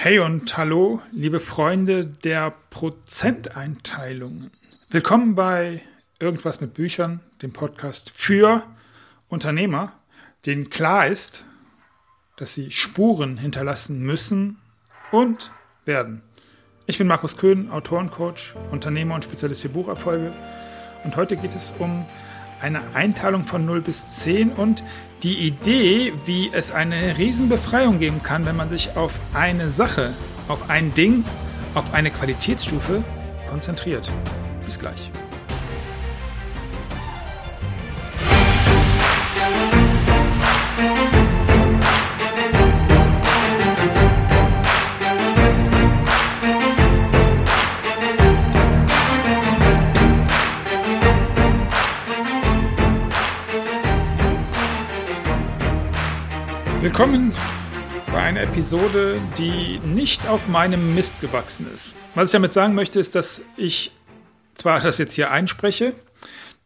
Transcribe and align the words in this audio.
Hey 0.00 0.20
und 0.20 0.56
hallo, 0.56 1.02
liebe 1.10 1.40
Freunde 1.40 2.06
der 2.06 2.54
Prozenteinteilungen. 2.70 4.52
Willkommen 4.90 5.34
bei 5.34 5.82
Irgendwas 6.20 6.60
mit 6.60 6.72
Büchern, 6.72 7.18
dem 7.42 7.52
Podcast 7.52 8.12
für 8.14 8.62
Unternehmer, 9.28 9.92
denen 10.46 10.70
klar 10.70 11.08
ist, 11.08 11.44
dass 12.36 12.54
sie 12.54 12.70
Spuren 12.70 13.38
hinterlassen 13.38 14.00
müssen 14.00 14.58
und 15.10 15.50
werden. 15.84 16.22
Ich 16.86 16.98
bin 16.98 17.08
Markus 17.08 17.36
Köhn, 17.36 17.68
Autorencoach, 17.68 18.54
Unternehmer 18.70 19.16
und 19.16 19.24
Spezialist 19.24 19.62
für 19.62 19.68
Bucherfolge. 19.68 20.32
Und 21.02 21.16
heute 21.16 21.36
geht 21.36 21.56
es 21.56 21.74
um 21.80 22.06
eine 22.60 22.80
Einteilung 22.94 23.44
von 23.44 23.64
0 23.64 23.80
bis 23.80 24.10
10 24.18 24.50
und 24.50 24.82
die 25.22 25.38
Idee, 25.46 26.12
wie 26.26 26.50
es 26.52 26.70
eine 26.70 27.18
Riesenbefreiung 27.18 27.98
geben 27.98 28.22
kann, 28.22 28.46
wenn 28.46 28.56
man 28.56 28.68
sich 28.68 28.96
auf 28.96 29.18
eine 29.34 29.70
Sache, 29.70 30.12
auf 30.48 30.70
ein 30.70 30.94
Ding, 30.94 31.24
auf 31.74 31.92
eine 31.94 32.10
Qualitätsstufe 32.10 33.02
konzentriert. 33.48 34.10
Bis 34.64 34.78
gleich. 34.78 35.10
Willkommen 56.98 57.32
bei 58.08 58.20
einer 58.20 58.42
Episode, 58.42 59.20
die 59.38 59.78
nicht 59.86 60.26
auf 60.26 60.48
meinem 60.48 60.96
Mist 60.96 61.20
gewachsen 61.20 61.72
ist. 61.72 61.94
Was 62.16 62.30
ich 62.30 62.32
damit 62.32 62.52
sagen 62.52 62.74
möchte, 62.74 62.98
ist, 62.98 63.14
dass 63.14 63.44
ich 63.56 63.92
zwar 64.54 64.80
das 64.80 64.98
jetzt 64.98 65.14
hier 65.14 65.30
einspreche, 65.30 65.94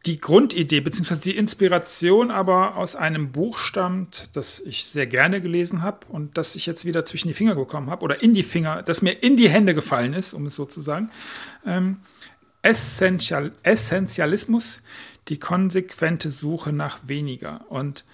die 0.07 0.19
Grundidee 0.19 0.81
bzw. 0.81 1.17
die 1.17 1.37
Inspiration 1.37 2.31
aber 2.31 2.79
aus 2.79 2.97
einem 2.97 3.31
Buch 3.31 3.59
stammt, 3.59 4.31
das 4.33 4.59
ich 4.61 4.87
sehr 4.87 5.07
gerne 5.07 5.43
gelesen 5.43 5.83
habe 5.83 6.07
und 6.09 6.39
das 6.39 6.57
ich 6.57 6.65
jetzt 6.65 6.87
wieder 6.87 7.05
zwischen 7.05 7.29
die 7.29 7.35
Finger 7.35 7.55
bekommen 7.55 7.91
habe 7.91 8.03
oder 8.03 8.23
in 8.23 8.33
die 8.33 8.43
Finger, 8.43 8.83
das 8.83 9.03
mir 9.03 9.23
in 9.23 9.37
die 9.37 9.51
Hände 9.51 9.75
gefallen 9.75 10.15
ist, 10.15 10.33
um 10.33 10.47
es 10.47 10.55
so 10.55 10.65
zu 10.65 10.81
sagen. 10.81 11.11
Ähm, 11.67 11.99
Essential, 12.63 13.53
Essentialismus, 13.65 14.79
die 15.29 15.39
konsequente 15.39 16.31
Suche 16.31 16.73
nach 16.73 17.01
weniger. 17.07 17.71
Und 17.71 18.07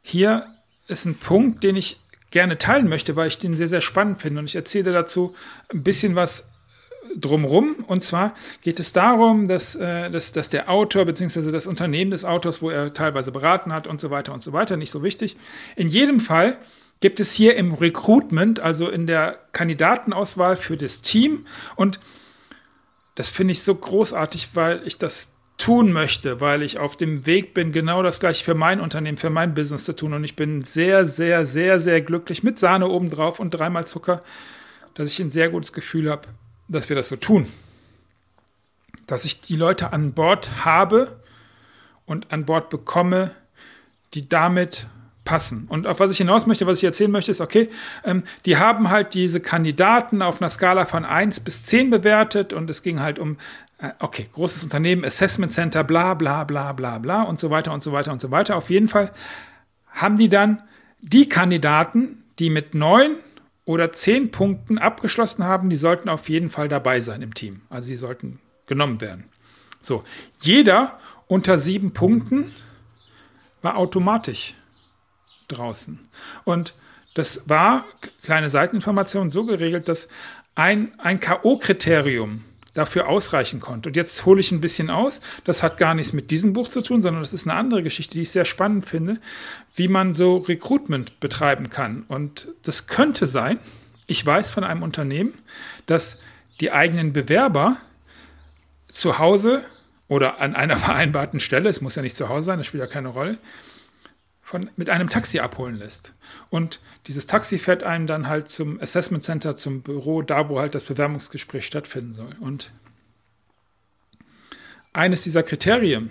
hier 0.00 0.46
ist 0.88 1.04
ein 1.04 1.16
Punkt, 1.16 1.62
den 1.62 1.76
ich 1.76 2.00
gerne 2.30 2.58
teilen 2.58 2.88
möchte, 2.88 3.16
weil 3.16 3.28
ich 3.28 3.38
den 3.38 3.56
sehr, 3.56 3.68
sehr 3.68 3.80
spannend 3.80 4.20
finde. 4.20 4.40
Und 4.40 4.46
ich 4.46 4.56
erzähle 4.56 4.92
dazu 4.92 5.34
ein 5.72 5.82
bisschen 5.82 6.14
was 6.14 6.44
drumrum. 7.16 7.84
Und 7.86 8.02
zwar 8.02 8.34
geht 8.62 8.80
es 8.80 8.92
darum, 8.92 9.48
dass, 9.48 9.74
äh, 9.76 10.10
dass, 10.10 10.32
dass 10.32 10.48
der 10.50 10.68
Autor 10.68 11.04
bzw. 11.04 11.50
das 11.50 11.66
Unternehmen 11.66 12.10
des 12.10 12.24
Autors, 12.24 12.60
wo 12.60 12.70
er 12.70 12.92
teilweise 12.92 13.32
beraten 13.32 13.72
hat 13.72 13.86
und 13.86 14.00
so 14.00 14.10
weiter 14.10 14.32
und 14.32 14.42
so 14.42 14.52
weiter, 14.52 14.76
nicht 14.76 14.90
so 14.90 15.02
wichtig. 15.02 15.36
In 15.76 15.88
jedem 15.88 16.20
Fall 16.20 16.58
gibt 17.00 17.20
es 17.20 17.32
hier 17.32 17.56
im 17.56 17.74
Recruitment, 17.74 18.60
also 18.60 18.88
in 18.88 19.06
der 19.06 19.38
Kandidatenauswahl 19.52 20.56
für 20.56 20.76
das 20.76 21.00
Team. 21.00 21.46
Und 21.76 22.00
das 23.14 23.30
finde 23.30 23.52
ich 23.52 23.62
so 23.62 23.74
großartig, 23.74 24.50
weil 24.54 24.82
ich 24.84 24.98
das 24.98 25.30
tun 25.58 25.92
möchte, 25.92 26.40
weil 26.40 26.62
ich 26.62 26.78
auf 26.78 26.96
dem 26.96 27.26
Weg 27.26 27.52
bin, 27.52 27.72
genau 27.72 28.02
das 28.02 28.20
gleiche 28.20 28.44
für 28.44 28.54
mein 28.54 28.80
Unternehmen, 28.80 29.18
für 29.18 29.28
mein 29.28 29.54
Business 29.54 29.84
zu 29.84 29.94
tun. 29.94 30.14
Und 30.14 30.24
ich 30.24 30.36
bin 30.36 30.62
sehr, 30.62 31.04
sehr, 31.04 31.44
sehr, 31.44 31.80
sehr 31.80 32.00
glücklich 32.00 32.42
mit 32.42 32.58
Sahne 32.58 32.88
obendrauf 32.88 33.40
und 33.40 33.50
dreimal 33.50 33.86
Zucker, 33.86 34.20
dass 34.94 35.08
ich 35.08 35.18
ein 35.20 35.32
sehr 35.32 35.50
gutes 35.50 35.72
Gefühl 35.72 36.10
habe, 36.10 36.28
dass 36.68 36.88
wir 36.88 36.96
das 36.96 37.08
so 37.08 37.16
tun. 37.16 37.48
Dass 39.06 39.24
ich 39.24 39.40
die 39.42 39.56
Leute 39.56 39.92
an 39.92 40.12
Bord 40.12 40.64
habe 40.64 41.20
und 42.06 42.32
an 42.32 42.46
Bord 42.46 42.70
bekomme, 42.70 43.32
die 44.14 44.28
damit 44.28 44.86
passen. 45.24 45.66
Und 45.68 45.86
auf 45.86 46.00
was 46.00 46.10
ich 46.10 46.18
hinaus 46.18 46.46
möchte, 46.46 46.66
was 46.66 46.78
ich 46.78 46.84
erzählen 46.84 47.10
möchte, 47.10 47.30
ist, 47.30 47.42
okay, 47.42 47.66
ähm, 48.04 48.22
die 48.46 48.56
haben 48.56 48.88
halt 48.88 49.12
diese 49.12 49.40
Kandidaten 49.40 50.22
auf 50.22 50.40
einer 50.40 50.48
Skala 50.48 50.86
von 50.86 51.04
1 51.04 51.40
bis 51.40 51.66
10 51.66 51.90
bewertet 51.90 52.54
und 52.54 52.70
es 52.70 52.82
ging 52.82 53.00
halt 53.00 53.18
um 53.18 53.36
okay, 54.00 54.28
großes 54.32 54.64
Unternehmen, 54.64 55.04
Assessment 55.04 55.52
Center, 55.52 55.84
bla 55.84 56.14
bla 56.14 56.44
bla 56.44 56.72
bla 56.72 56.98
bla 56.98 57.22
und 57.22 57.38
so 57.38 57.50
weiter 57.50 57.72
und 57.72 57.82
so 57.82 57.92
weiter 57.92 58.12
und 58.12 58.20
so 58.20 58.30
weiter. 58.30 58.56
Auf 58.56 58.70
jeden 58.70 58.88
Fall 58.88 59.12
haben 59.86 60.16
die 60.16 60.28
dann 60.28 60.62
die 61.00 61.28
Kandidaten, 61.28 62.24
die 62.38 62.50
mit 62.50 62.74
neun 62.74 63.16
oder 63.64 63.92
zehn 63.92 64.30
Punkten 64.30 64.78
abgeschlossen 64.78 65.44
haben, 65.44 65.70
die 65.70 65.76
sollten 65.76 66.08
auf 66.08 66.28
jeden 66.28 66.50
Fall 66.50 66.68
dabei 66.68 67.00
sein 67.00 67.22
im 67.22 67.34
Team. 67.34 67.60
Also 67.68 67.86
sie 67.86 67.96
sollten 67.96 68.40
genommen 68.66 69.00
werden. 69.00 69.24
So, 69.80 70.04
jeder 70.40 70.98
unter 71.26 71.58
sieben 71.58 71.92
Punkten 71.92 72.50
war 73.62 73.76
automatisch 73.76 74.54
draußen. 75.48 76.00
Und 76.44 76.74
das 77.14 77.42
war, 77.46 77.84
kleine 78.22 78.50
Seiteninformation, 78.50 79.30
so 79.30 79.44
geregelt, 79.44 79.88
dass 79.88 80.08
ein, 80.54 80.92
ein 80.98 81.20
K.O.-Kriterium 81.20 82.40
dafür 82.78 83.08
ausreichen 83.08 83.60
konnte. 83.60 83.88
Und 83.88 83.96
jetzt 83.96 84.24
hole 84.24 84.40
ich 84.40 84.52
ein 84.52 84.60
bisschen 84.60 84.88
aus. 84.88 85.20
Das 85.44 85.62
hat 85.62 85.76
gar 85.76 85.94
nichts 85.94 86.12
mit 86.12 86.30
diesem 86.30 86.52
Buch 86.52 86.68
zu 86.68 86.80
tun, 86.80 87.02
sondern 87.02 87.22
das 87.22 87.32
ist 87.32 87.46
eine 87.46 87.58
andere 87.58 87.82
Geschichte, 87.82 88.14
die 88.14 88.22
ich 88.22 88.30
sehr 88.30 88.44
spannend 88.44 88.86
finde, 88.86 89.16
wie 89.74 89.88
man 89.88 90.14
so 90.14 90.38
Recruitment 90.38 91.20
betreiben 91.20 91.70
kann. 91.70 92.04
Und 92.08 92.48
das 92.62 92.86
könnte 92.86 93.26
sein, 93.26 93.58
ich 94.06 94.24
weiß 94.24 94.50
von 94.52 94.64
einem 94.64 94.82
Unternehmen, 94.82 95.34
dass 95.86 96.18
die 96.60 96.72
eigenen 96.72 97.12
Bewerber 97.12 97.76
zu 98.90 99.18
Hause 99.18 99.64
oder 100.08 100.40
an 100.40 100.54
einer 100.54 100.76
vereinbarten 100.88 101.40
Stelle, 101.40 101.68
es 101.68 101.80
muss 101.80 101.96
ja 101.96 102.02
nicht 102.02 102.16
zu 102.16 102.28
Hause 102.28 102.46
sein, 102.46 102.58
das 102.58 102.66
spielt 102.66 102.82
ja 102.82 102.86
keine 102.86 103.08
Rolle, 103.08 103.38
von, 104.48 104.70
mit 104.76 104.88
einem 104.88 105.10
Taxi 105.10 105.40
abholen 105.40 105.76
lässt. 105.76 106.14
Und 106.48 106.80
dieses 107.06 107.26
Taxi 107.26 107.58
fährt 107.58 107.82
einen 107.82 108.06
dann 108.06 108.28
halt 108.28 108.48
zum 108.48 108.80
Assessment 108.80 109.22
Center, 109.22 109.56
zum 109.56 109.82
Büro, 109.82 110.22
da 110.22 110.48
wo 110.48 110.58
halt 110.58 110.74
das 110.74 110.84
Bewerbungsgespräch 110.84 111.66
stattfinden 111.66 112.14
soll. 112.14 112.34
Und 112.40 112.72
eines 114.94 115.20
dieser 115.20 115.42
Kriterien, 115.42 116.10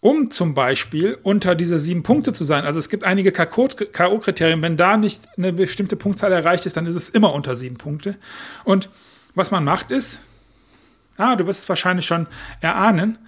um 0.00 0.30
zum 0.30 0.54
Beispiel 0.54 1.18
unter 1.22 1.54
dieser 1.54 1.78
sieben 1.78 2.02
Punkte 2.02 2.32
zu 2.32 2.46
sein, 2.46 2.64
also 2.64 2.78
es 2.78 2.88
gibt 2.88 3.04
einige 3.04 3.32
K.O.-Kriterien, 3.32 4.62
wenn 4.62 4.78
da 4.78 4.96
nicht 4.96 5.28
eine 5.36 5.52
bestimmte 5.52 5.96
Punktzahl 5.96 6.32
erreicht 6.32 6.64
ist, 6.64 6.78
dann 6.78 6.86
ist 6.86 6.94
es 6.94 7.10
immer 7.10 7.34
unter 7.34 7.54
sieben 7.54 7.76
Punkte. 7.76 8.16
Und 8.64 8.88
was 9.34 9.50
man 9.50 9.62
macht 9.62 9.90
ist, 9.90 10.20
ah, 11.18 11.36
du 11.36 11.46
wirst 11.46 11.64
es 11.64 11.68
wahrscheinlich 11.68 12.06
schon 12.06 12.28
erahnen, 12.62 13.18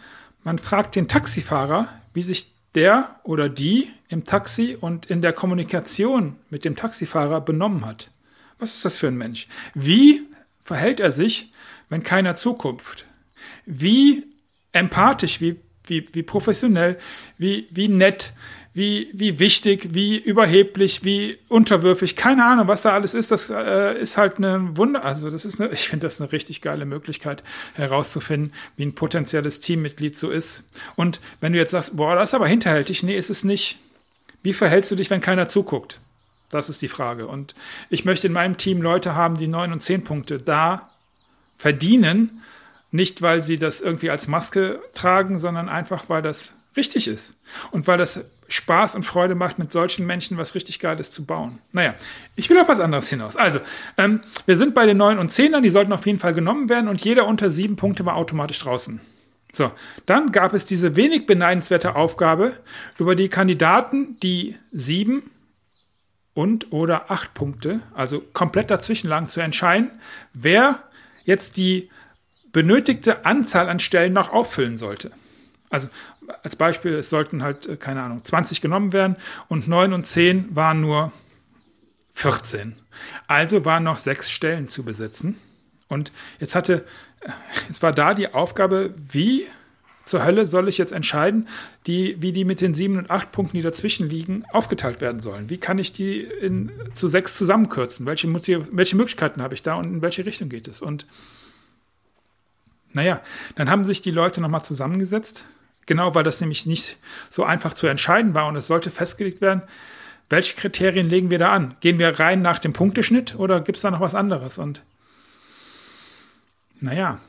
man 0.44 0.58
fragt 0.58 0.96
den 0.96 1.08
Taxifahrer, 1.08 1.88
wie 2.14 2.22
sich 2.22 2.55
der 2.76 3.18
oder 3.24 3.48
die 3.48 3.90
im 4.08 4.24
Taxi 4.24 4.76
und 4.78 5.06
in 5.06 5.22
der 5.22 5.32
Kommunikation 5.32 6.36
mit 6.50 6.64
dem 6.64 6.76
Taxifahrer 6.76 7.40
benommen 7.40 7.84
hat. 7.84 8.10
Was 8.58 8.76
ist 8.76 8.84
das 8.84 8.96
für 8.96 9.08
ein 9.08 9.16
Mensch? 9.16 9.48
Wie 9.74 10.26
verhält 10.62 11.00
er 11.00 11.10
sich, 11.10 11.52
wenn 11.88 12.02
keiner 12.02 12.36
zuguckt? 12.36 13.06
Wie 13.64 14.26
empathisch, 14.72 15.40
wie, 15.40 15.56
wie, 15.86 16.06
wie 16.12 16.22
professionell, 16.22 16.98
wie, 17.38 17.66
wie 17.70 17.88
nett, 17.88 18.32
wie, 18.76 19.08
wie 19.14 19.38
wichtig, 19.38 19.94
wie 19.94 20.18
überheblich, 20.18 21.02
wie 21.02 21.38
unterwürfig, 21.48 22.14
keine 22.14 22.44
Ahnung, 22.44 22.68
was 22.68 22.82
da 22.82 22.92
alles 22.92 23.14
ist, 23.14 23.30
das 23.30 23.48
äh, 23.48 23.98
ist 23.98 24.18
halt 24.18 24.36
eine 24.36 24.76
Wunder, 24.76 25.02
also 25.02 25.30
das 25.30 25.46
ist 25.46 25.58
eine, 25.58 25.70
ich 25.72 25.88
finde 25.88 26.04
das 26.04 26.20
eine 26.20 26.30
richtig 26.30 26.60
geile 26.60 26.84
Möglichkeit 26.84 27.42
herauszufinden, 27.72 28.52
wie 28.76 28.84
ein 28.84 28.94
potenzielles 28.94 29.60
Teammitglied 29.60 30.18
so 30.18 30.30
ist. 30.30 30.62
Und 30.94 31.22
wenn 31.40 31.54
du 31.54 31.58
jetzt 31.58 31.70
sagst, 31.70 31.96
boah, 31.96 32.16
das 32.16 32.28
ist 32.28 32.34
aber 32.34 32.48
hinterhältig, 32.48 33.02
nee, 33.02 33.16
ist 33.16 33.30
es 33.30 33.44
nicht. 33.44 33.78
Wie 34.42 34.52
verhältst 34.52 34.90
du 34.90 34.94
dich, 34.94 35.08
wenn 35.08 35.22
keiner 35.22 35.48
zuguckt? 35.48 35.98
Das 36.50 36.68
ist 36.68 36.82
die 36.82 36.88
Frage. 36.88 37.28
Und 37.28 37.54
ich 37.88 38.04
möchte 38.04 38.26
in 38.26 38.34
meinem 38.34 38.58
Team 38.58 38.82
Leute 38.82 39.14
haben, 39.14 39.38
die 39.38 39.48
neun 39.48 39.72
und 39.72 39.80
zehn 39.80 40.04
Punkte 40.04 40.38
da 40.38 40.90
verdienen, 41.56 42.42
nicht 42.90 43.22
weil 43.22 43.42
sie 43.42 43.58
das 43.58 43.80
irgendwie 43.80 44.10
als 44.10 44.28
Maske 44.28 44.80
tragen, 44.94 45.38
sondern 45.38 45.68
einfach, 45.68 46.04
weil 46.08 46.22
das 46.22 46.54
richtig 46.76 47.08
ist. 47.08 47.34
Und 47.70 47.86
weil 47.86 47.98
das 47.98 48.24
Spaß 48.48 48.94
und 48.94 49.02
Freude 49.02 49.34
macht, 49.34 49.58
mit 49.58 49.72
solchen 49.72 50.06
Menschen 50.06 50.36
was 50.36 50.54
richtig 50.54 50.78
Geiles 50.78 51.10
zu 51.10 51.24
bauen. 51.24 51.58
Naja, 51.72 51.94
ich 52.36 52.48
will 52.48 52.58
auf 52.58 52.68
was 52.68 52.80
anderes 52.80 53.08
hinaus. 53.08 53.36
Also, 53.36 53.60
ähm, 53.98 54.20
wir 54.44 54.56
sind 54.56 54.74
bei 54.74 54.86
den 54.86 54.96
9 54.96 55.18
und 55.18 55.32
10ern, 55.32 55.62
die 55.62 55.70
sollten 55.70 55.92
auf 55.92 56.06
jeden 56.06 56.18
Fall 56.18 56.34
genommen 56.34 56.68
werden 56.68 56.88
und 56.88 57.04
jeder 57.04 57.26
unter 57.26 57.50
sieben 57.50 57.76
Punkte 57.76 58.06
war 58.06 58.14
automatisch 58.14 58.60
draußen. 58.60 59.00
So, 59.52 59.72
dann 60.04 60.32
gab 60.32 60.52
es 60.52 60.66
diese 60.66 60.96
wenig 60.96 61.26
beneidenswerte 61.26 61.96
Aufgabe, 61.96 62.52
über 62.98 63.16
die 63.16 63.28
Kandidaten, 63.28 64.20
die 64.20 64.56
sieben 64.70 65.30
und 66.34 66.72
oder 66.72 67.10
acht 67.10 67.32
Punkte, 67.32 67.80
also 67.94 68.20
komplett 68.32 68.70
dazwischen 68.70 69.08
lagen, 69.08 69.28
zu 69.28 69.40
entscheiden, 69.40 69.90
wer 70.34 70.82
jetzt 71.24 71.56
die 71.56 71.88
benötigte 72.56 73.26
Anzahl 73.26 73.68
an 73.68 73.78
Stellen 73.78 74.14
noch 74.14 74.32
auffüllen 74.32 74.78
sollte. 74.78 75.10
Also 75.68 75.88
als 76.42 76.56
Beispiel, 76.56 76.94
es 76.94 77.10
sollten 77.10 77.42
halt, 77.42 77.66
äh, 77.66 77.76
keine 77.76 78.00
Ahnung, 78.00 78.24
20 78.24 78.62
genommen 78.62 78.94
werden 78.94 79.16
und 79.48 79.68
9 79.68 79.92
und 79.92 80.06
10 80.06 80.56
waren 80.56 80.80
nur 80.80 81.12
14. 82.14 82.74
Also 83.26 83.66
waren 83.66 83.84
noch 83.84 83.98
sechs 83.98 84.30
Stellen 84.30 84.68
zu 84.68 84.84
besetzen. 84.84 85.36
Und 85.88 86.12
jetzt 86.40 86.54
hatte, 86.54 86.86
jetzt 87.68 87.82
war 87.82 87.92
da 87.92 88.14
die 88.14 88.32
Aufgabe, 88.32 88.94
wie 88.96 89.46
zur 90.04 90.24
Hölle 90.24 90.46
soll 90.46 90.66
ich 90.70 90.78
jetzt 90.78 90.92
entscheiden, 90.92 91.48
die, 91.86 92.16
wie 92.22 92.32
die 92.32 92.46
mit 92.46 92.62
den 92.62 92.72
sieben 92.72 92.96
und 92.96 93.10
acht 93.10 93.32
Punkten, 93.32 93.58
die 93.58 93.62
dazwischen 93.62 94.08
liegen, 94.08 94.46
aufgeteilt 94.50 95.02
werden 95.02 95.20
sollen? 95.20 95.50
Wie 95.50 95.58
kann 95.58 95.76
ich 95.76 95.92
die 95.92 96.22
in, 96.22 96.72
zu 96.94 97.06
sechs 97.08 97.36
zusammenkürzen? 97.36 98.06
Welche, 98.06 98.32
welche 98.74 98.96
Möglichkeiten 98.96 99.42
habe 99.42 99.52
ich 99.52 99.62
da 99.62 99.74
und 99.74 99.84
in 99.84 100.00
welche 100.00 100.24
Richtung 100.24 100.48
geht 100.48 100.68
es? 100.68 100.80
Und 100.80 101.04
naja, 102.96 103.20
dann 103.56 103.68
haben 103.68 103.84
sich 103.84 104.00
die 104.00 104.10
Leute 104.10 104.40
nochmal 104.40 104.64
zusammengesetzt, 104.64 105.44
genau 105.84 106.14
weil 106.14 106.24
das 106.24 106.40
nämlich 106.40 106.64
nicht 106.64 106.96
so 107.28 107.44
einfach 107.44 107.74
zu 107.74 107.86
entscheiden 107.86 108.34
war 108.34 108.46
und 108.46 108.56
es 108.56 108.68
sollte 108.68 108.90
festgelegt 108.90 109.42
werden, 109.42 109.60
welche 110.30 110.54
Kriterien 110.54 111.06
legen 111.06 111.28
wir 111.28 111.38
da 111.38 111.52
an? 111.52 111.76
Gehen 111.80 111.98
wir 111.98 112.18
rein 112.18 112.40
nach 112.40 112.58
dem 112.58 112.72
Punkteschnitt 112.72 113.34
oder 113.36 113.60
gibt 113.60 113.76
es 113.76 113.82
da 113.82 113.90
noch 113.90 114.00
was 114.00 114.14
anderes? 114.14 114.56
Und 114.56 114.82
naja, 116.80 117.20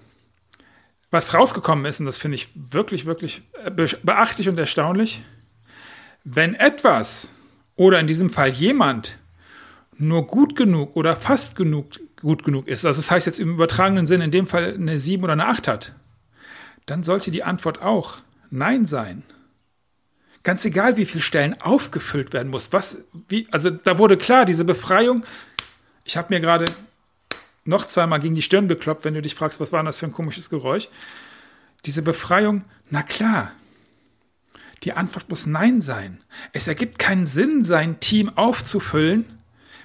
was 1.12 1.34
rausgekommen 1.34 1.84
ist, 1.84 2.00
und 2.00 2.06
das 2.06 2.18
finde 2.18 2.36
ich 2.36 2.48
wirklich, 2.56 3.06
wirklich 3.06 3.42
äh, 3.66 3.70
beachtlich 3.70 4.48
und 4.48 4.58
erstaunlich, 4.58 5.22
wenn 6.24 6.56
etwas 6.56 7.28
oder 7.76 8.00
in 8.00 8.08
diesem 8.08 8.30
Fall 8.30 8.50
jemand 8.50 9.18
nur 9.98 10.28
gut 10.28 10.56
genug 10.56 10.96
oder 10.96 11.18
fast 11.18 11.58
genug, 11.58 11.88
gut 12.22 12.44
genug 12.44 12.68
ist, 12.68 12.86
also 12.86 13.00
das 13.00 13.12
heißt 13.12 13.26
jetzt 13.26 13.40
im 13.40 13.54
übertragenen 13.54 14.08
Sinn 14.08 14.22
in 14.22 14.32
dem 14.32 14.48
Fall 14.48 14.74
eine 14.74 15.00
7 15.00 15.24
oder 15.24 15.34
eine 15.34 15.48
8 15.48 15.68
hat, 15.68 15.94
dann 16.86 17.04
sollte 17.04 17.32
die 17.32 17.44
Antwort 17.44 17.82
auch 17.82 18.20
Nein 18.50 18.86
sein. 18.86 19.24
Ganz 20.44 20.64
egal, 20.64 20.96
wie 20.96 21.06
viele 21.06 21.22
Stellen 21.22 21.60
aufgefüllt 21.62 22.32
werden 22.32 22.50
muss. 22.50 22.72
Was, 22.72 23.06
wie, 23.28 23.48
also 23.52 23.70
da 23.70 23.98
wurde 23.98 24.16
klar, 24.16 24.46
diese 24.46 24.64
Befreiung. 24.64 25.26
Ich 26.06 26.16
habe 26.16 26.34
mir 26.34 26.40
gerade 26.40 26.66
noch 27.66 27.86
zweimal 27.86 28.22
gegen 28.22 28.36
die 28.36 28.42
Stirn 28.42 28.70
gekloppt, 28.70 29.04
wenn 29.04 29.14
du 29.14 29.22
dich 29.22 29.36
fragst, 29.36 29.60
was 29.60 29.74
war 29.74 29.84
das 29.84 29.98
für 29.98 30.06
ein 30.06 30.14
komisches 30.14 30.50
Geräusch. 30.50 30.88
Diese 31.86 32.02
Befreiung, 32.02 32.64
na 32.90 33.04
klar. 33.04 33.52
Die 34.84 34.94
Antwort 34.94 35.30
muss 35.30 35.46
Nein 35.46 35.82
sein. 35.82 36.22
Es 36.54 36.70
ergibt 36.70 36.98
keinen 36.98 37.26
Sinn, 37.26 37.66
sein 37.66 38.00
Team 38.00 38.30
aufzufüllen 38.30 39.37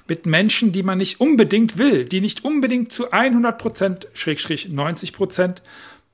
mit 0.09 0.27
Menschen, 0.27 0.73
die 0.73 0.83
man 0.83 0.99
nicht 0.99 1.21
unbedingt 1.21 1.79
will, 1.79 2.05
die 2.05 2.21
nicht 2.21 2.45
unbedingt 2.45 2.93
zu 2.93 3.11
100 3.13 3.59
Prozent, 3.59 4.09
Schrägstrich 4.15 4.69
90 4.69 5.13
Prozent 5.13 5.63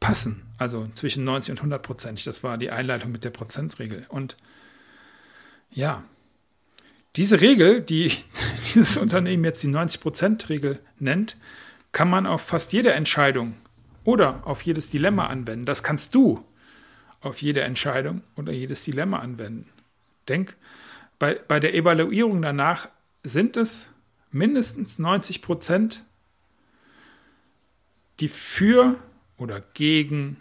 passen. 0.00 0.43
Also 0.58 0.88
zwischen 0.94 1.25
90 1.25 1.52
und 1.52 1.58
100 1.58 1.82
Prozent. 1.82 2.26
Das 2.26 2.43
war 2.43 2.58
die 2.58 2.70
Einleitung 2.70 3.12
mit 3.12 3.25
der 3.25 3.31
Prozentregel. 3.31 4.06
Und 4.08 4.37
ja, 5.70 6.02
diese 7.17 7.40
Regel, 7.40 7.81
die 7.81 8.12
dieses 8.75 8.96
Unternehmen 8.96 9.44
jetzt 9.44 9.62
die 9.62 9.69
90%-Regel 9.69 10.79
nennt, 10.99 11.37
kann 11.93 12.11
man 12.11 12.26
auf 12.26 12.43
fast 12.43 12.73
jede 12.73 12.93
Entscheidung 12.93 13.55
oder 14.05 14.46
auf 14.46 14.62
jedes 14.62 14.90
Dilemma 14.90 15.26
anwenden. 15.26 15.64
Das 15.64 15.82
kannst 15.82 16.14
du 16.14 16.44
auf 17.20 17.43
jede 17.43 17.62
Entscheidung 17.62 18.23
oder 18.37 18.52
jedes 18.52 18.85
Dilemma 18.85 19.19
anwenden. 19.19 19.69
Denk, 20.29 20.55
bei, 21.19 21.35
bei 21.49 21.58
der 21.58 21.75
Evaluierung 21.75 22.43
danach 22.43 22.88
sind 23.28 23.56
es 23.56 23.90
mindestens 24.30 24.98
90 24.98 25.42
Prozent, 25.42 26.02
die 28.20 28.28
für 28.28 28.96
oder 29.36 29.62
gegen 29.75 30.38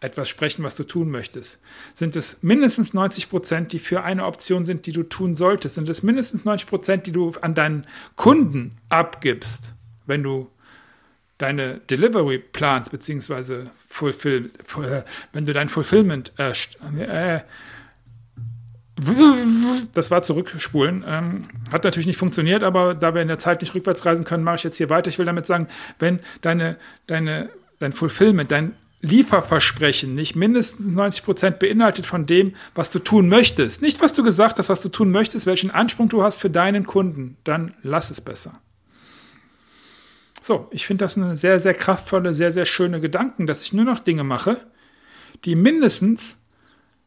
etwas 0.00 0.28
sprechen, 0.28 0.64
was 0.64 0.76
du 0.76 0.84
tun 0.84 1.10
möchtest? 1.10 1.58
Sind 1.94 2.16
es 2.16 2.42
mindestens 2.42 2.94
90 2.94 3.28
Prozent, 3.28 3.72
die 3.72 3.78
für 3.78 4.02
eine 4.02 4.24
Option 4.24 4.64
sind, 4.64 4.86
die 4.86 4.92
du 4.92 5.02
tun 5.02 5.34
solltest? 5.34 5.74
Sind 5.74 5.88
es 5.88 6.02
mindestens 6.02 6.44
90 6.44 6.68
Prozent, 6.68 7.06
die 7.06 7.12
du 7.12 7.32
an 7.42 7.54
deinen 7.54 7.86
Kunden 8.16 8.76
abgibst, 8.88 9.74
wenn 10.06 10.22
du 10.22 10.50
deine 11.36 11.78
Delivery 11.78 12.38
planst, 12.38 12.90
beziehungsweise 12.90 13.70
fulfill, 13.88 14.50
wenn 15.32 15.46
du 15.46 15.52
dein 15.52 15.68
Fulfillment 15.68 16.32
äh, 16.38 16.52
äh, 16.98 17.40
das 19.94 20.10
war 20.10 20.22
zurückspulen. 20.22 21.04
Ähm, 21.06 21.44
hat 21.72 21.84
natürlich 21.84 22.06
nicht 22.06 22.16
funktioniert, 22.16 22.62
aber 22.62 22.94
da 22.94 23.14
wir 23.14 23.22
in 23.22 23.28
der 23.28 23.38
Zeit 23.38 23.60
nicht 23.60 23.74
rückwärts 23.74 24.04
reisen 24.04 24.24
können, 24.24 24.44
mache 24.44 24.56
ich 24.56 24.64
jetzt 24.64 24.76
hier 24.76 24.90
weiter. 24.90 25.08
Ich 25.08 25.18
will 25.18 25.26
damit 25.26 25.46
sagen, 25.46 25.68
wenn 25.98 26.20
deine, 26.40 26.76
deine, 27.06 27.50
dein 27.78 27.92
Fulfillment, 27.92 28.50
dein 28.50 28.74
Lieferversprechen 29.02 30.14
nicht 30.14 30.36
mindestens 30.36 30.86
90 30.86 31.24
Prozent 31.24 31.58
beinhaltet 31.58 32.04
von 32.04 32.26
dem, 32.26 32.54
was 32.74 32.90
du 32.90 32.98
tun 32.98 33.28
möchtest. 33.28 33.80
Nicht, 33.80 34.02
was 34.02 34.12
du 34.12 34.22
gesagt 34.22 34.58
hast, 34.58 34.68
was 34.68 34.82
du 34.82 34.90
tun 34.90 35.10
möchtest, 35.10 35.46
welchen 35.46 35.70
Anspruch 35.70 36.08
du 36.08 36.22
hast 36.22 36.38
für 36.38 36.50
deinen 36.50 36.86
Kunden. 36.86 37.36
Dann 37.44 37.74
lass 37.82 38.10
es 38.10 38.20
besser. 38.20 38.60
So, 40.42 40.68
ich 40.70 40.86
finde 40.86 41.04
das 41.04 41.16
eine 41.16 41.36
sehr, 41.36 41.60
sehr 41.60 41.74
kraftvolle, 41.74 42.34
sehr, 42.34 42.52
sehr 42.52 42.66
schöne 42.66 43.00
Gedanken, 43.00 43.46
dass 43.46 43.62
ich 43.62 43.72
nur 43.72 43.84
noch 43.84 44.00
Dinge 44.00 44.24
mache, 44.24 44.58
die 45.44 45.54
mindestens 45.54 46.36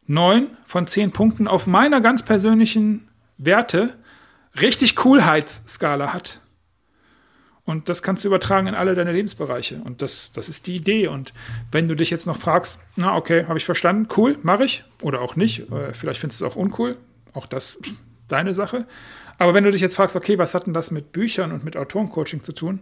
neun 0.07 0.47
von 0.65 0.87
zehn 0.87 1.11
Punkten 1.11 1.47
auf 1.47 1.67
meiner 1.67 2.01
ganz 2.01 2.23
persönlichen 2.23 3.07
Werte 3.37 3.95
richtig 4.59 4.95
Coolheitsskala 4.95 6.13
hat. 6.13 6.39
Und 7.65 7.87
das 7.87 8.03
kannst 8.03 8.23
du 8.23 8.27
übertragen 8.27 8.67
in 8.67 8.75
alle 8.75 8.93
deine 8.93 9.13
Lebensbereiche. 9.13 9.81
Und 9.83 10.01
das, 10.01 10.31
das 10.33 10.49
ist 10.49 10.67
die 10.67 10.75
Idee. 10.75 11.07
Und 11.07 11.33
wenn 11.71 11.87
du 11.87 11.95
dich 11.95 12.09
jetzt 12.09 12.27
noch 12.27 12.37
fragst, 12.37 12.81
na 12.97 13.15
okay, 13.15 13.45
habe 13.47 13.57
ich 13.57 13.63
verstanden, 13.63 14.09
cool, 14.17 14.37
mache 14.43 14.65
ich. 14.65 14.83
Oder 15.01 15.21
auch 15.21 15.37
nicht. 15.37 15.71
Äh, 15.71 15.93
vielleicht 15.93 16.19
findest 16.19 16.41
du 16.41 16.45
es 16.45 16.51
auch 16.51 16.55
uncool. 16.57 16.97
Auch 17.31 17.45
das 17.45 17.79
deine 18.27 18.53
Sache. 18.53 18.85
Aber 19.37 19.53
wenn 19.53 19.63
du 19.63 19.71
dich 19.71 19.81
jetzt 19.81 19.95
fragst, 19.95 20.15
okay, 20.15 20.37
was 20.37 20.53
hat 20.53 20.65
denn 20.65 20.73
das 20.73 20.91
mit 20.91 21.13
Büchern 21.13 21.51
und 21.51 21.63
mit 21.63 21.77
Autorencoaching 21.77 22.43
zu 22.43 22.51
tun? 22.51 22.79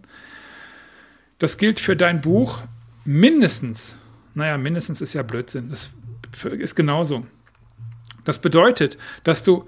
Das 1.38 1.58
gilt 1.58 1.80
für 1.80 1.96
dein 1.96 2.22
Buch 2.22 2.62
mindestens. 3.06 3.96
Naja, 4.34 4.58
mindestens 4.58 5.02
ist 5.02 5.14
ja 5.14 5.24
Blödsinn. 5.24 5.70
Das 5.70 5.92
ist 6.44 6.76
genauso. 6.76 7.26
Das 8.24 8.40
bedeutet, 8.40 8.98
dass 9.24 9.44
du, 9.44 9.68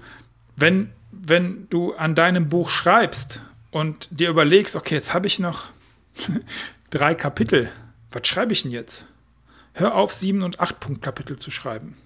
wenn, 0.56 0.92
wenn 1.10 1.68
du 1.70 1.94
an 1.94 2.14
deinem 2.14 2.48
Buch 2.48 2.70
schreibst 2.70 3.40
und 3.70 4.08
dir 4.10 4.30
überlegst, 4.30 4.76
okay, 4.76 4.94
jetzt 4.94 5.14
habe 5.14 5.26
ich 5.26 5.38
noch 5.38 5.64
drei 6.90 7.14
Kapitel, 7.14 7.70
was 8.12 8.26
schreibe 8.28 8.52
ich 8.52 8.62
denn 8.62 8.70
jetzt? 8.70 9.06
Hör 9.72 9.96
auf, 9.96 10.14
sieben 10.14 10.42
und 10.42 10.60
acht 10.60 10.78
Punkt 10.78 11.02
Kapitel 11.02 11.36
zu 11.36 11.50
schreiben. 11.50 11.96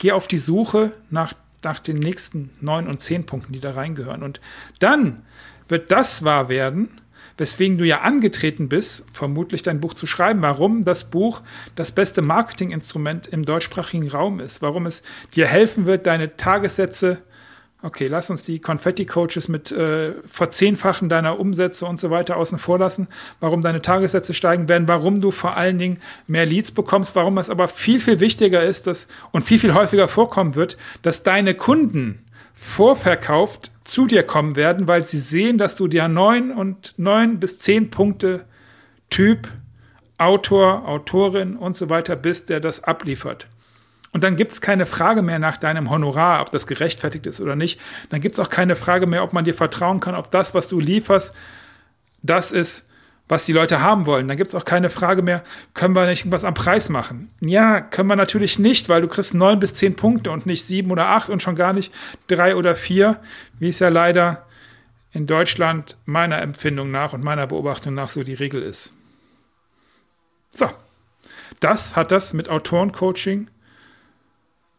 Geh 0.00 0.10
auf 0.10 0.26
die 0.26 0.38
Suche 0.38 0.92
nach, 1.10 1.34
nach 1.62 1.78
den 1.78 1.98
nächsten 1.98 2.50
neun 2.60 2.88
und 2.88 3.00
zehn 3.00 3.24
Punkten, 3.24 3.52
die 3.52 3.60
da 3.60 3.70
reingehören. 3.70 4.24
Und 4.24 4.40
dann 4.80 5.24
wird 5.68 5.92
das 5.92 6.24
wahr 6.24 6.48
werden, 6.48 7.00
weswegen 7.36 7.78
du 7.78 7.84
ja 7.84 8.00
angetreten 8.00 8.68
bist, 8.68 9.04
vermutlich 9.12 9.62
dein 9.62 9.80
Buch 9.80 9.94
zu 9.94 10.06
schreiben, 10.06 10.42
warum 10.42 10.84
das 10.84 11.04
Buch 11.04 11.42
das 11.74 11.92
beste 11.92 12.22
Marketinginstrument 12.22 13.26
im 13.26 13.44
deutschsprachigen 13.44 14.08
Raum 14.08 14.40
ist, 14.40 14.62
warum 14.62 14.86
es 14.86 15.02
dir 15.34 15.46
helfen 15.46 15.86
wird, 15.86 16.06
deine 16.06 16.36
Tagessätze 16.36 17.18
Okay, 17.84 18.06
lass 18.06 18.30
uns 18.30 18.44
die 18.44 18.60
Konfetti-Coaches 18.60 19.48
mit 19.48 19.70
äh, 19.70 20.14
Verzehnfachen 20.26 21.10
deiner 21.10 21.38
Umsätze 21.38 21.84
und 21.84 22.00
so 22.00 22.08
weiter 22.08 22.38
außen 22.38 22.58
vor 22.58 22.78
lassen, 22.78 23.08
warum 23.40 23.60
deine 23.60 23.82
Tagessätze 23.82 24.32
steigen 24.32 24.70
werden, 24.70 24.88
warum 24.88 25.20
du 25.20 25.30
vor 25.30 25.58
allen 25.58 25.76
Dingen 25.76 25.98
mehr 26.26 26.46
Leads 26.46 26.72
bekommst, 26.72 27.14
warum 27.14 27.36
es 27.36 27.50
aber 27.50 27.68
viel, 27.68 28.00
viel 28.00 28.20
wichtiger 28.20 28.62
ist 28.62 28.86
dass, 28.86 29.06
und 29.32 29.44
viel, 29.44 29.58
viel 29.58 29.74
häufiger 29.74 30.08
vorkommen 30.08 30.54
wird, 30.54 30.78
dass 31.02 31.24
deine 31.24 31.52
Kunden 31.52 32.23
vorverkauft 32.54 33.72
zu 33.84 34.06
dir 34.06 34.22
kommen 34.22 34.56
werden, 34.56 34.88
weil 34.88 35.04
sie 35.04 35.18
sehen, 35.18 35.58
dass 35.58 35.74
du 35.74 35.88
der 35.88 36.08
neun 36.08 36.50
und 36.52 36.94
neun 36.96 37.38
bis 37.40 37.58
zehn 37.58 37.90
Punkte 37.90 38.46
Typ, 39.10 39.48
Autor, 40.16 40.88
Autorin 40.88 41.56
und 41.56 41.76
so 41.76 41.90
weiter 41.90 42.16
bist, 42.16 42.48
der 42.48 42.60
das 42.60 42.82
abliefert. 42.82 43.46
Und 44.12 44.22
dann 44.22 44.36
gibt 44.36 44.52
es 44.52 44.60
keine 44.60 44.86
Frage 44.86 45.22
mehr 45.22 45.40
nach 45.40 45.58
deinem 45.58 45.90
Honorar, 45.90 46.40
ob 46.40 46.52
das 46.52 46.68
gerechtfertigt 46.68 47.26
ist 47.26 47.40
oder 47.40 47.56
nicht. 47.56 47.80
Dann 48.10 48.20
gibt 48.20 48.34
es 48.34 48.40
auch 48.40 48.48
keine 48.48 48.76
Frage 48.76 49.08
mehr, 49.08 49.24
ob 49.24 49.32
man 49.32 49.44
dir 49.44 49.54
vertrauen 49.54 49.98
kann, 49.98 50.14
ob 50.14 50.30
das, 50.30 50.54
was 50.54 50.68
du 50.68 50.78
lieferst, 50.78 51.34
das 52.22 52.52
ist, 52.52 52.84
was 53.28 53.46
die 53.46 53.52
Leute 53.52 53.80
haben 53.80 54.06
wollen. 54.06 54.28
Dann 54.28 54.36
gibt 54.36 54.48
es 54.48 54.54
auch 54.54 54.64
keine 54.64 54.90
Frage 54.90 55.22
mehr, 55.22 55.42
können 55.72 55.94
wir 55.94 56.06
nicht 56.06 56.20
irgendwas 56.20 56.44
am 56.44 56.54
Preis 56.54 56.88
machen? 56.88 57.30
Ja, 57.40 57.80
können 57.80 58.08
wir 58.08 58.16
natürlich 58.16 58.58
nicht, 58.58 58.88
weil 58.88 59.00
du 59.00 59.08
kriegst 59.08 59.34
neun 59.34 59.60
bis 59.60 59.74
zehn 59.74 59.96
Punkte 59.96 60.30
und 60.30 60.46
nicht 60.46 60.66
sieben 60.66 60.90
oder 60.90 61.08
acht 61.08 61.30
und 61.30 61.42
schon 61.42 61.56
gar 61.56 61.72
nicht 61.72 61.92
drei 62.28 62.56
oder 62.56 62.74
vier, 62.74 63.20
wie 63.58 63.68
es 63.68 63.78
ja 63.78 63.88
leider 63.88 64.46
in 65.12 65.26
Deutschland 65.26 65.96
meiner 66.04 66.42
Empfindung 66.42 66.90
nach 66.90 67.12
und 67.12 67.22
meiner 67.22 67.46
Beobachtung 67.46 67.94
nach 67.94 68.08
so 68.08 68.22
die 68.24 68.34
Regel 68.34 68.62
ist. 68.62 68.92
So, 70.50 70.68
das 71.60 71.96
hat 71.96 72.12
das 72.12 72.32
mit 72.32 72.48
Autorencoaching 72.48 73.48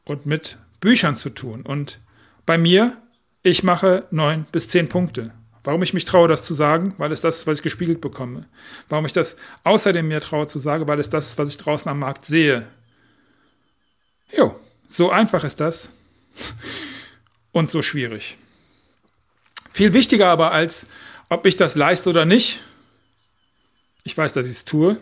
und 0.04 0.25
mit 0.25 0.58
Büchern 0.82 1.16
zu 1.16 1.30
tun. 1.30 1.64
Und 1.64 2.00
bei 2.46 2.58
mir, 2.58 2.98
ich 3.44 3.64
mache 3.64 4.06
neun 4.12 4.46
bis 4.52 4.68
zehn 4.68 4.88
Punkte. 4.88 5.32
Warum 5.65 5.81
ich 5.84 5.93
mich 5.93 6.05
traue, 6.05 6.27
das 6.27 6.43
zu 6.43 6.53
sagen? 6.53 6.93
Weil 6.98 7.12
es 7.12 7.22
das 7.22 7.38
ist, 7.39 7.48
was 7.48 7.57
ich 7.57 7.63
gespiegelt 7.63 8.00
bekomme. 8.00 8.48
Warum 8.88 9.05
ich 9.05 9.13
das 9.13 9.36
außerdem 9.63 10.07
mir 10.07 10.22
traue 10.22 10.48
zu 10.48 10.60
sagen? 10.60 10.88
Weil 10.88 11.00
es 11.00 11.10
das 11.10 11.29
ist, 11.29 11.38
was 11.38 11.50
ich 11.50 11.57
draußen 11.57 11.89
am 11.89 12.00
Markt 12.00 12.25
sehe. 12.25 12.67
Jo, 14.31 14.60
so 14.88 15.12
einfach 15.12 15.43
ist 15.43 15.60
das 15.60 15.89
und 17.51 17.69
so 17.69 17.81
schwierig. 17.81 18.38
Viel 19.72 19.93
wichtiger 19.93 20.29
aber 20.29 20.51
als, 20.51 20.86
ob 21.29 21.45
ich 21.45 21.55
das 21.55 21.75
leiste 21.75 22.10
oder 22.10 22.25
nicht, 22.25 22.62
ich 24.03 24.15
weiß, 24.17 24.34
dass 24.34 24.45
ich 24.45 24.53
es 24.53 24.65
tue, 24.65 24.98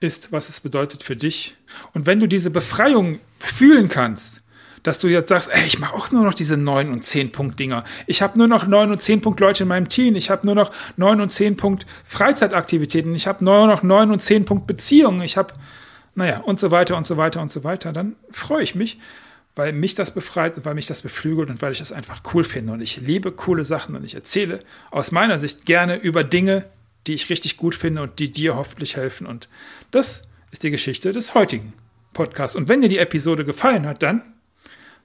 ist, 0.00 0.32
was 0.32 0.48
es 0.48 0.60
bedeutet 0.60 1.02
für 1.02 1.16
dich. 1.16 1.56
Und 1.92 2.06
wenn 2.06 2.18
du 2.18 2.26
diese 2.26 2.50
Befreiung 2.50 3.20
fühlen 3.38 3.88
kannst, 3.88 4.41
dass 4.82 4.98
du 4.98 5.08
jetzt 5.08 5.28
sagst, 5.28 5.48
ey, 5.52 5.64
ich 5.64 5.78
mache 5.78 5.94
auch 5.94 6.10
nur 6.10 6.24
noch 6.24 6.34
diese 6.34 6.56
9 6.56 6.90
und 6.92 7.04
10 7.04 7.32
Punkt 7.32 7.58
Dinger. 7.58 7.84
Ich 8.06 8.22
habe 8.22 8.38
nur 8.38 8.48
noch 8.48 8.66
9 8.66 8.90
und 8.90 9.00
10 9.00 9.20
Punkt 9.20 9.40
Leute 9.40 9.62
in 9.62 9.68
meinem 9.68 9.88
Team. 9.88 10.16
Ich 10.16 10.30
habe 10.30 10.46
nur 10.46 10.54
noch 10.54 10.72
9 10.96 11.20
und 11.20 11.30
10 11.30 11.56
Punkt 11.56 11.86
Freizeitaktivitäten. 12.04 13.14
Ich 13.14 13.26
habe 13.26 13.44
nur 13.44 13.66
noch 13.66 13.82
9 13.82 14.10
und 14.10 14.20
10 14.20 14.44
Punkt 14.44 14.66
Beziehungen. 14.66 15.22
Ich 15.22 15.36
habe, 15.36 15.54
naja, 16.14 16.40
und 16.40 16.58
so 16.58 16.70
weiter 16.70 16.96
und 16.96 17.06
so 17.06 17.16
weiter 17.16 17.40
und 17.40 17.50
so 17.50 17.62
weiter. 17.62 17.92
Dann 17.92 18.16
freue 18.30 18.64
ich 18.64 18.74
mich, 18.74 18.98
weil 19.54 19.72
mich 19.72 19.94
das 19.94 20.12
befreit 20.12 20.56
und 20.56 20.64
weil 20.64 20.74
mich 20.74 20.86
das 20.86 21.02
beflügelt 21.02 21.48
und 21.48 21.62
weil 21.62 21.72
ich 21.72 21.78
das 21.78 21.92
einfach 21.92 22.22
cool 22.34 22.42
finde. 22.42 22.72
Und 22.72 22.80
ich 22.80 22.96
liebe 22.96 23.30
coole 23.30 23.64
Sachen 23.64 23.94
und 23.94 24.04
ich 24.04 24.14
erzähle 24.14 24.64
aus 24.90 25.12
meiner 25.12 25.38
Sicht 25.38 25.64
gerne 25.64 25.96
über 25.96 26.24
Dinge, 26.24 26.64
die 27.06 27.14
ich 27.14 27.30
richtig 27.30 27.56
gut 27.56 27.74
finde 27.74 28.02
und 28.02 28.18
die 28.18 28.30
dir 28.32 28.56
hoffentlich 28.56 28.96
helfen. 28.96 29.26
Und 29.26 29.48
das 29.92 30.24
ist 30.50 30.64
die 30.64 30.70
Geschichte 30.70 31.12
des 31.12 31.34
heutigen 31.34 31.72
Podcasts. 32.12 32.56
Und 32.56 32.68
wenn 32.68 32.80
dir 32.80 32.88
die 32.88 32.98
Episode 32.98 33.44
gefallen 33.44 33.86
hat, 33.86 34.02
dann 34.02 34.22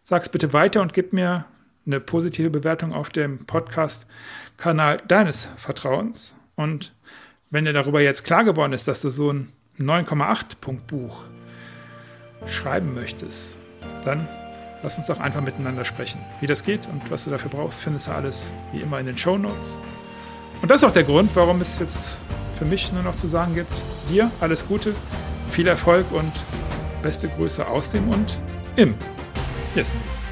sag's 0.08 0.30
bitte 0.30 0.54
weiter 0.54 0.82
und 0.82 0.94
gib 0.94 1.12
mir 1.12 1.44
eine 1.86 2.00
positive 2.00 2.50
Bewertung 2.50 2.94
auf 2.94 3.10
dem 3.10 3.46
Podcast-Kanal 3.46 5.02
deines 5.06 5.50
Vertrauens. 5.58 6.34
Und 6.56 6.94
wenn 7.50 7.66
dir 7.66 7.74
darüber 7.74 8.00
jetzt 8.00 8.24
klar 8.24 8.46
geworden 8.46 8.72
ist, 8.72 8.88
dass 8.88 9.02
du 9.02 9.10
so 9.10 9.34
ein 9.34 9.52
9,8-Punkt-Buch 9.78 11.24
schreiben 12.46 12.94
möchtest, 12.94 13.58
dann 14.06 14.30
lass 14.82 14.98
uns 14.98 15.08
doch 15.08 15.20
einfach 15.20 15.42
miteinander 15.42 15.84
sprechen. 15.84 16.22
Wie 16.40 16.48
das 16.48 16.64
geht 16.64 16.88
und 16.88 17.12
was 17.12 17.26
du 17.26 17.32
dafür 17.32 17.52
brauchst, 17.52 17.82
findest 17.82 18.08
du 18.08 18.12
alles 18.12 18.50
wie 18.72 18.80
immer 18.80 19.02
in 19.02 19.08
den 19.08 19.18
Show 19.18 19.38
Notes. 19.38 19.78
Und 20.62 20.72
das 20.72 20.84
ist 20.84 20.88
auch 20.88 20.94
der 20.94 21.04
Grund, 21.04 21.36
warum 21.36 21.60
es 21.60 21.80
jetzt 21.80 22.00
für 22.58 22.64
mich 22.64 22.94
nur 22.94 23.04
noch 23.04 23.16
zu 23.16 23.28
sagen 23.28 23.56
gibt, 23.56 23.74
dir 24.10 24.32
alles 24.40 24.66
Gute, 24.70 24.96
viel 25.52 25.68
Erfolg 25.68 26.10
und 26.14 26.32
beste 27.04 27.28
Grüße 27.28 27.68
aus 27.68 27.90
dem 27.90 28.08
und 28.08 28.38
im 28.78 28.96
Yes, 29.77 29.91
please. 29.91 30.26